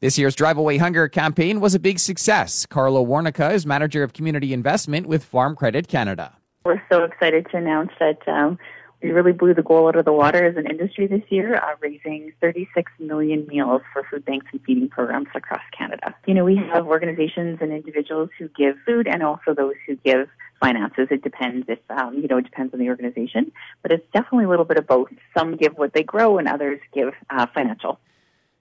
This 0.00 0.18
year's 0.18 0.34
Drive 0.34 0.58
Away 0.58 0.76
Hunger 0.76 1.08
campaign 1.08 1.60
was 1.60 1.74
a 1.74 1.80
big 1.80 1.98
success. 1.98 2.66
Carla 2.66 3.00
Warnica 3.00 3.54
is 3.54 3.64
manager 3.64 4.02
of 4.02 4.12
community 4.12 4.52
investment 4.52 5.06
with 5.06 5.24
Farm 5.24 5.56
Credit 5.56 5.88
Canada. 5.88 6.36
We're 6.66 6.82
so 6.92 7.04
excited 7.04 7.46
to 7.52 7.56
announce 7.56 7.92
that 8.00 8.18
um, 8.28 8.58
we 9.02 9.10
really 9.10 9.32
blew 9.32 9.54
the 9.54 9.62
goal 9.62 9.88
out 9.88 9.96
of 9.96 10.04
the 10.04 10.12
water 10.12 10.44
as 10.44 10.56
an 10.56 10.66
industry 10.66 11.06
this 11.06 11.22
year, 11.28 11.56
uh, 11.56 11.76
raising 11.80 12.32
36 12.40 12.90
million 12.98 13.46
meals 13.46 13.82
for 13.92 14.02
food 14.10 14.24
banks 14.24 14.46
and 14.52 14.60
feeding 14.62 14.88
programs 14.88 15.28
across 15.34 15.62
Canada. 15.76 16.14
You 16.26 16.34
know, 16.34 16.44
we 16.44 16.56
have 16.56 16.86
organizations 16.86 17.58
and 17.60 17.72
individuals 17.72 18.30
who 18.38 18.48
give 18.56 18.76
food 18.86 19.06
and 19.06 19.22
also 19.22 19.54
those 19.54 19.74
who 19.86 19.96
give 19.96 20.28
finances. 20.60 21.08
It 21.10 21.22
depends 21.22 21.66
if, 21.68 21.78
um, 21.90 22.14
you 22.14 22.26
know, 22.26 22.38
it 22.38 22.44
depends 22.44 22.72
on 22.72 22.80
the 22.80 22.88
organization, 22.88 23.52
but 23.82 23.92
it's 23.92 24.06
definitely 24.12 24.46
a 24.46 24.48
little 24.48 24.64
bit 24.64 24.78
of 24.78 24.86
both. 24.86 25.08
Some 25.36 25.56
give 25.56 25.74
what 25.74 25.92
they 25.92 26.02
grow 26.02 26.38
and 26.38 26.48
others 26.48 26.80
give 26.94 27.12
uh, 27.30 27.46
financial. 27.54 28.00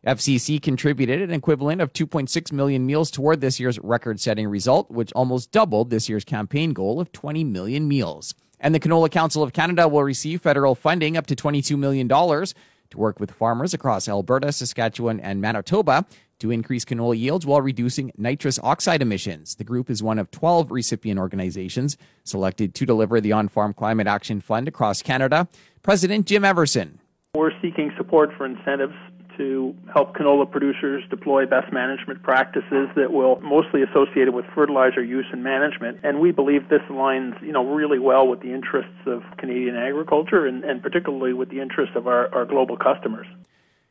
FCC 0.05 0.61
contributed 0.61 1.19
an 1.21 1.31
equivalent 1.31 1.81
of 1.81 1.91
2.6 1.91 2.51
million 2.51 2.85
meals 2.85 3.09
toward 3.09 3.41
this 3.41 3.59
year's 3.59 3.79
record 3.79 4.19
setting 4.19 4.47
result, 4.47 4.91
which 4.91 5.11
almost 5.13 5.51
doubled 5.51 5.89
this 5.89 6.07
year's 6.07 6.23
campaign 6.23 6.73
goal 6.73 6.99
of 6.99 7.11
20 7.11 7.43
million 7.43 7.87
meals. 7.87 8.35
And 8.65 8.73
the 8.73 8.79
Canola 8.79 9.11
Council 9.11 9.43
of 9.43 9.53
Canada 9.53 9.87
will 9.87 10.03
receive 10.03 10.41
federal 10.41 10.73
funding 10.73 11.17
up 11.17 11.27
to 11.27 11.35
$22 11.35 11.77
million 11.77 12.07
to 12.07 12.97
work 12.97 13.19
with 13.19 13.29
farmers 13.29 13.75
across 13.75 14.09
Alberta, 14.09 14.51
Saskatchewan, 14.51 15.19
and 15.19 15.39
Manitoba 15.39 16.03
to 16.39 16.49
increase 16.49 16.83
canola 16.83 17.15
yields 17.15 17.45
while 17.45 17.61
reducing 17.61 18.11
nitrous 18.17 18.57
oxide 18.63 19.03
emissions. 19.03 19.53
The 19.53 19.63
group 19.63 19.91
is 19.91 20.01
one 20.01 20.17
of 20.17 20.31
12 20.31 20.71
recipient 20.71 21.19
organizations 21.19 21.95
selected 22.23 22.73
to 22.73 22.87
deliver 22.87 23.21
the 23.21 23.33
On 23.33 23.49
Farm 23.49 23.71
Climate 23.71 24.07
Action 24.07 24.41
Fund 24.41 24.67
across 24.67 25.03
Canada. 25.03 25.47
President 25.83 26.25
Jim 26.25 26.43
Everson. 26.43 26.97
We're 27.35 27.51
seeking 27.61 27.91
support 27.97 28.31
for 28.35 28.47
incentives 28.47 28.95
to 29.37 29.75
help 29.93 30.15
canola 30.15 30.49
producers 30.49 31.03
deploy 31.09 31.45
best 31.45 31.71
management 31.71 32.23
practices 32.23 32.89
that 32.95 33.11
will 33.11 33.39
mostly 33.41 33.81
associated 33.81 34.33
with 34.33 34.45
fertilizer 34.53 35.03
use 35.03 35.25
and 35.31 35.43
management. 35.43 35.99
And 36.03 36.19
we 36.19 36.31
believe 36.31 36.69
this 36.69 36.81
aligns, 36.89 37.41
you 37.41 37.51
know, 37.51 37.65
really 37.65 37.99
well 37.99 38.27
with 38.27 38.41
the 38.41 38.53
interests 38.53 38.99
of 39.05 39.23
Canadian 39.37 39.75
agriculture 39.75 40.45
and, 40.45 40.63
and 40.63 40.81
particularly 40.81 41.33
with 41.33 41.49
the 41.49 41.59
interests 41.59 41.95
of 41.95 42.07
our, 42.07 42.33
our 42.33 42.45
global 42.45 42.77
customers. 42.77 43.27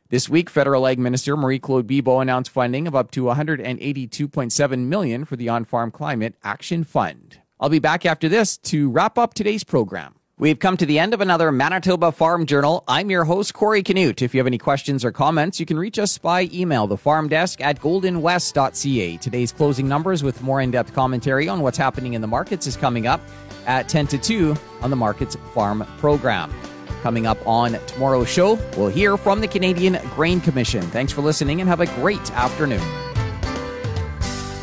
This 0.09 0.29
week, 0.29 0.51
Federal 0.51 0.85
Ag 0.85 0.99
Minister 0.99 1.35
Marie-Claude 1.35 1.87
Bibeau 1.87 2.21
announced 2.21 2.51
funding 2.51 2.87
of 2.87 2.93
up 2.93 3.09
to 3.11 3.23
182.7 3.23 4.79
million 4.79 5.25
for 5.25 5.35
the 5.35 5.49
On-Farm 5.49 5.89
Climate 5.89 6.35
Action 6.43 6.83
Fund. 6.83 7.39
I'll 7.59 7.69
be 7.69 7.79
back 7.79 8.05
after 8.05 8.29
this 8.29 8.57
to 8.57 8.91
wrap 8.91 9.17
up 9.17 9.33
today's 9.33 9.63
program. 9.63 10.15
We've 10.37 10.59
come 10.59 10.75
to 10.77 10.85
the 10.85 10.99
end 10.99 11.13
of 11.13 11.21
another 11.21 11.49
Manitoba 11.49 12.11
Farm 12.11 12.45
Journal. 12.45 12.83
I'm 12.89 13.09
your 13.09 13.23
host, 13.23 13.53
Corey 13.53 13.81
Canute. 13.81 14.21
If 14.21 14.33
you 14.33 14.39
have 14.39 14.47
any 14.47 14.57
questions 14.57 15.05
or 15.05 15.13
comments, 15.13 15.61
you 15.61 15.65
can 15.65 15.79
reach 15.79 15.97
us 15.97 16.17
by 16.17 16.49
email, 16.51 16.87
the 16.87 16.97
farm 16.97 17.29
desk 17.29 17.61
at 17.61 17.79
goldenwest.ca. 17.79 19.15
Today's 19.15 19.53
closing 19.53 19.87
numbers 19.87 20.23
with 20.23 20.41
more 20.41 20.59
in 20.59 20.71
depth 20.71 20.93
commentary 20.93 21.47
on 21.47 21.61
what's 21.61 21.77
happening 21.77 22.15
in 22.15 22.21
the 22.21 22.27
markets 22.27 22.67
is 22.67 22.75
coming 22.75 23.07
up 23.07 23.21
at 23.65 23.87
10 23.87 24.07
to 24.07 24.17
2 24.17 24.57
on 24.81 24.89
the 24.89 24.97
Markets 24.97 25.37
Farm 25.53 25.87
program. 25.99 26.53
Coming 27.01 27.25
up 27.25 27.37
on 27.47 27.79
tomorrow's 27.87 28.27
show, 28.27 28.55
we'll 28.75 28.89
hear 28.89 29.15
from 29.15 29.39
the 29.39 29.47
Canadian 29.47 29.97
Grain 30.15 30.41
Commission. 30.41 30.81
Thanks 30.81 31.13
for 31.13 31.21
listening 31.21 31.61
and 31.61 31.69
have 31.69 31.79
a 31.79 31.85
great 31.85 32.29
afternoon. 32.31 32.83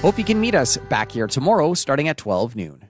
Hope 0.03 0.19
you 0.19 0.25
can 0.25 0.39
meet 0.39 0.55
us 0.55 0.77
back 0.77 1.11
here 1.11 1.27
tomorrow 1.27 1.73
starting 1.73 2.09
at 2.09 2.19
12 2.19 2.57
noon. 2.57 2.89